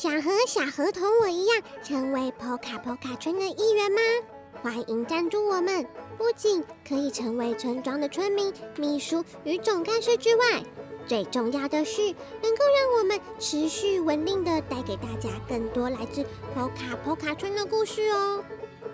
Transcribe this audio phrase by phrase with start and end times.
[0.00, 4.00] 想和小河同我一样成为 Poka Poka 村的一员吗？
[4.62, 5.86] 欢迎赞助我们！
[6.16, 10.64] 不仅可以成为村庄的村民、秘书与总干事之外，
[11.06, 12.00] 最重要的是
[12.42, 16.24] 能够让我们持续稳定的带给大家更多来自
[16.56, 18.42] Poka Poka 村的故事哦。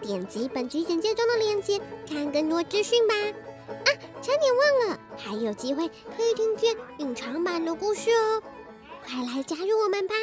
[0.02, 3.14] 点击本集简介中的链接，看更多资讯吧！
[3.14, 3.88] 啊，
[4.20, 5.86] 差点忘了，还有机会
[6.16, 8.43] 可以听见隐藏版的故事哦！
[9.04, 10.16] 快来加入我们吧！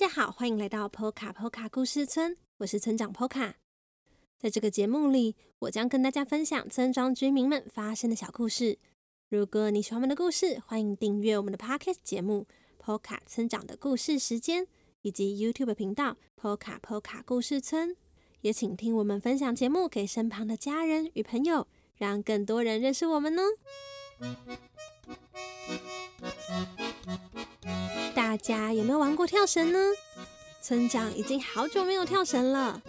[0.00, 3.52] 大家好，欢迎来到 Poka Poka 故事村，我是村长 Poka。
[4.38, 8.78] 在这个节目里，我将跟大家分享村庄居民们发生的小故事。
[9.28, 12.46] 如果你喜欢我们的故事，欢迎订阅我们的 Podcast 节目
[12.82, 14.66] Poka 村长的故事时间，
[15.02, 17.94] 以及 YouTube 频道 Poka Poka 故事村。
[18.40, 23.42] 也请听我们分享节目给身旁的家人与朋友，让更多人认识我们哦。
[28.30, 29.78] 大家有没有玩过跳绳呢？
[30.62, 32.80] 村长已经好久没有跳绳了。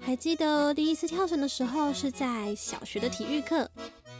[0.00, 3.70] 还记得第一次跳绳的时候是在小学的体育课，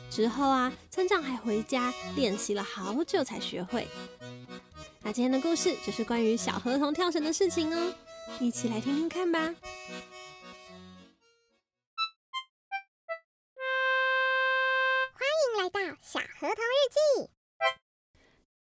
[0.09, 3.89] 之后啊，村长还回家练习了好久才学会。
[5.01, 7.93] 那今天的故事就是关于小河童跳绳的事情哦，
[8.39, 9.41] 一起来听听看吧。
[9.41, 9.51] 欢
[15.35, 16.79] 迎来到小河童日
[17.27, 17.31] 记。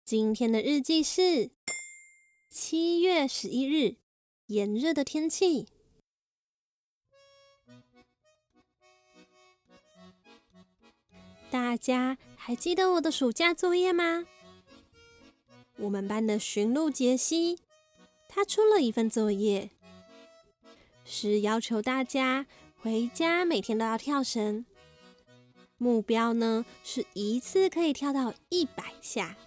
[0.04, 1.52] 今天的日记是。
[2.62, 3.96] 七月十一日，
[4.48, 5.68] 炎热的天气。
[11.50, 14.26] 大家还记得我的暑假作业吗？
[15.78, 17.60] 我们班的驯鹿杰西，
[18.28, 19.70] 他出了一份作业，
[21.06, 22.46] 是要求大家
[22.76, 24.66] 回家每天都要跳绳，
[25.78, 29.38] 目标呢是一次可以跳到一百下。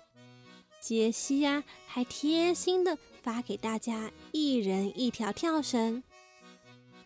[0.81, 6.03] 杰西呀，还贴心的发给大家一人一条跳绳，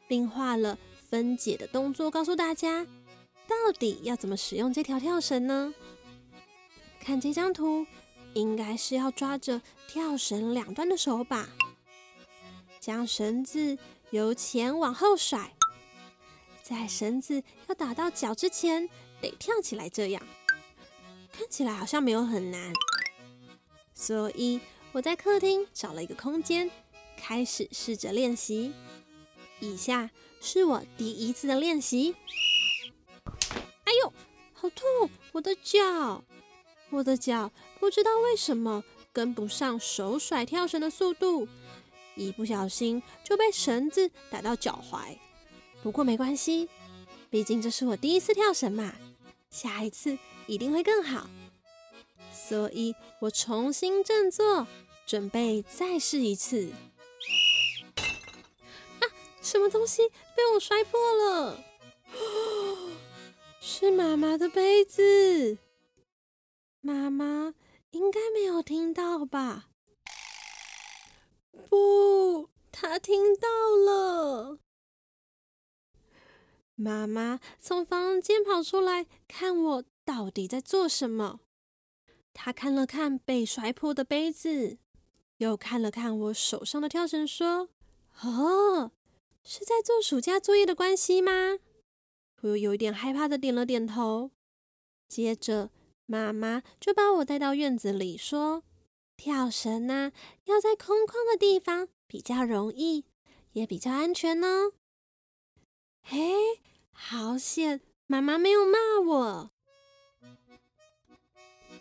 [0.08, 0.78] 并画了
[1.10, 2.86] 分解的动作，告诉大家
[3.46, 5.74] 到底要怎么使用这条跳绳呢？
[6.98, 7.86] 看这张图，
[8.34, 11.48] 应该是要抓着跳绳两端的手把，
[12.80, 13.78] 将绳子
[14.10, 15.52] 由前往后甩，
[16.62, 18.88] 在绳子要打到脚之前
[19.20, 19.88] 得跳起来。
[19.88, 20.22] 这样
[21.30, 22.72] 看起来好像没有很难。
[23.94, 24.60] 所以
[24.96, 26.70] 我在客厅找了一个空间，
[27.18, 28.72] 开始试着练习。
[29.60, 32.16] 以下是我第一次的练习。
[33.84, 34.10] 哎呦，
[34.54, 35.10] 好痛！
[35.32, 36.24] 我的脚，
[36.88, 41.46] 我的脚不知道为什么跟不上手甩跳绳的速度，
[42.14, 45.18] 一不小心就被绳子打到脚踝。
[45.82, 46.70] 不过没关系，
[47.28, 48.94] 毕竟这是我第一次跳绳嘛，
[49.50, 51.28] 下一次一定会更好。
[52.32, 54.66] 所以我重新振作，
[55.06, 56.72] 准备再试一次。
[59.00, 59.06] 啊！
[59.40, 61.64] 什么东西被我摔破了？
[63.60, 65.58] 是妈妈的杯子。
[66.80, 67.54] 妈妈
[67.92, 69.68] 应该没有听到吧？
[71.68, 74.58] 不，她听到了。
[76.74, 81.40] 妈妈从房间跑出来，看我到底在做什么。
[82.34, 84.78] 她看了看被摔破的杯子，
[85.38, 87.68] 又看了看我手上的跳绳，说
[88.22, 88.92] ：“哦，
[89.44, 91.58] 是在做暑假作业的关系吗？”
[92.42, 94.30] 我又有一点害怕的点了点头。
[95.08, 95.70] 接着，
[96.06, 98.62] 妈妈就把我带到院子里，说
[99.16, 100.12] ：“跳绳呢，
[100.44, 103.04] 要在空旷的地方比较容易，
[103.52, 104.70] 也比较安全呢。”
[106.02, 106.60] 嘿，
[106.92, 109.50] 好险，妈妈没有骂我。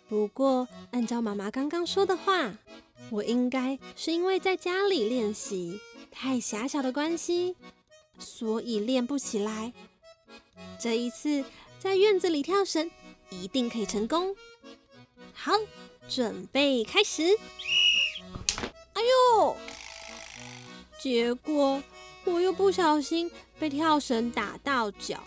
[0.08, 2.58] 不过，按照妈妈刚刚说的话，
[3.10, 7.56] 我应该是因为在家里练习太狭小的关系，
[8.18, 9.72] 所以练不起来。
[10.78, 11.44] 这一次
[11.78, 12.90] 在院子里跳绳，
[13.30, 14.34] 一定可以成功。
[15.32, 15.52] 好，
[16.08, 17.22] 准备开始。
[18.94, 19.56] 哎呦！
[20.98, 21.82] 结果
[22.24, 25.22] 我又不小心被跳绳打到脚。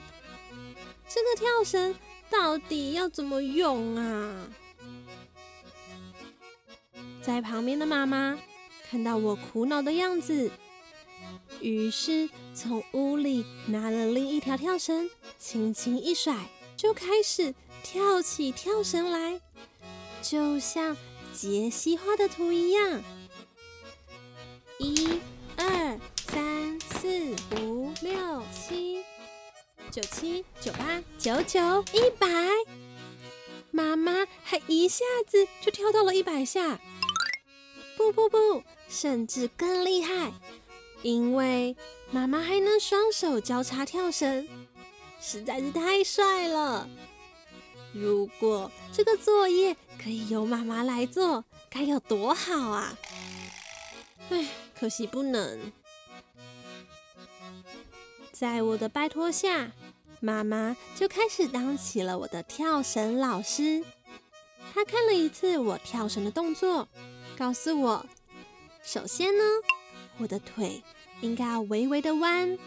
[1.07, 1.95] 这个跳绳
[2.29, 4.49] 到底要怎么用啊？
[7.29, 8.39] 在旁边的妈妈
[8.89, 10.49] 看到我苦恼的样子，
[11.61, 16.35] 于是从屋里拿了另一条跳绳，轻轻一甩
[16.75, 17.53] 就开始
[17.83, 19.39] 跳起跳绳来，
[20.23, 20.97] 就像
[21.31, 23.03] 杰西画的图一样。
[24.79, 25.21] 一、
[25.55, 25.99] 二、
[26.31, 29.03] 三、四、五、六、七、
[29.91, 31.59] 九七、九八、九九、
[31.93, 32.27] 一百。
[33.69, 36.79] 妈妈还一下子就跳到了一百下。
[37.99, 40.31] 不不不，甚至更厉害，
[41.01, 41.75] 因为
[42.11, 44.47] 妈妈还能双手交叉跳绳，
[45.19, 46.87] 实在是太帅了。
[47.91, 52.97] 如果这个作业可以由妈妈来做，该有多好啊！
[54.29, 54.47] 唉，
[54.79, 55.73] 可惜不能。
[58.31, 59.73] 在我的拜托下，
[60.21, 63.83] 妈妈就开始当起了我的跳绳老师。
[64.73, 66.87] 她看了一次我跳绳的动作，
[67.39, 68.05] 告诉我：
[68.83, 69.43] 首先呢，
[70.17, 70.83] 我的腿
[71.21, 72.59] 应该要微微的弯，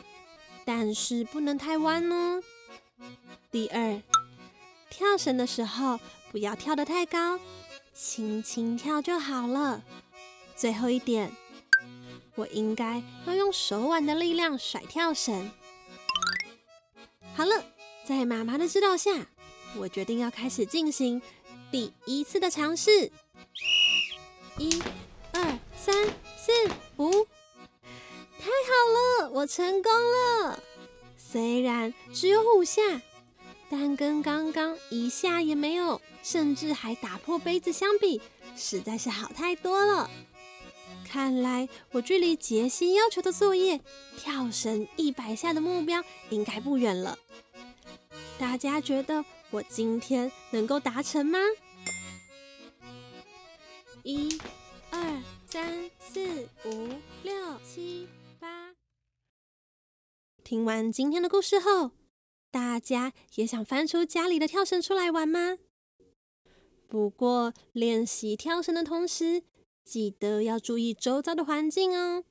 [0.64, 2.42] 但是不能太弯哦。
[3.50, 4.00] 第二，
[4.88, 7.38] 跳绳的时候不要跳得太高，
[7.92, 9.82] 轻轻跳就好了。
[10.56, 11.30] 最后一点。
[12.34, 15.50] 我应该要用手腕的力量甩跳绳。
[17.34, 17.62] 好了，
[18.06, 19.10] 在妈妈的指导下，
[19.76, 21.20] 我决定要开始进行
[21.70, 23.12] 第一次的尝试。
[24.58, 24.82] 一、
[25.32, 25.94] 二、三、
[26.36, 26.52] 四、
[26.98, 27.10] 五，
[28.38, 30.62] 太好了，我成功了！
[31.16, 32.82] 虽然只有五下，
[33.70, 38.20] 但跟刚刚一下也没有，甚至还打破杯子相比，
[38.56, 40.10] 实在是好太多了。
[41.08, 43.80] 看来我距离杰西要求的作业
[44.16, 47.18] 跳绳一百下的目标应该不远了。
[48.38, 51.38] 大家觉得我今天能够达成吗？
[54.04, 54.36] 一、
[54.90, 56.88] 二、三、四、五、
[57.22, 57.32] 六、
[57.64, 58.08] 七、
[58.40, 58.74] 八。
[60.42, 61.92] 听完今天的故事后，
[62.50, 65.58] 大家也想翻出家里的跳绳出来玩吗？
[66.88, 69.44] 不过练习跳绳的同时，
[69.84, 72.24] 记得要注意周遭的环境哦，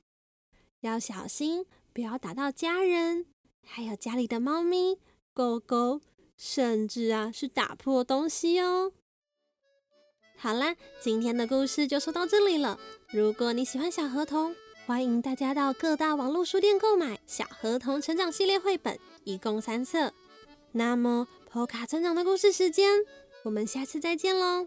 [0.80, 1.64] 要小心
[1.94, 3.24] 不要打到家人，
[3.64, 4.98] 还有家里的猫咪、
[5.32, 6.02] 狗狗，
[6.36, 8.92] 甚至啊是打破东西哦。
[10.42, 12.76] 好啦，今天的故事就说到这里了。
[13.12, 20.12] 如果你喜欢小河童，欢迎大家到各大网络书店购买《小河童成长系列》绘本，一共三册。
[20.72, 23.04] 那么，PO 卡成长的故事时间，
[23.44, 24.66] 我们下次再见喽。